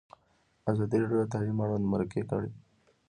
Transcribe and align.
ازادي 0.71 0.97
راډیو 1.01 1.19
د 1.21 1.25
تعلیم 1.33 1.57
اړوند 1.63 1.85
مرکې 1.93 2.21
کړي. 2.29 2.49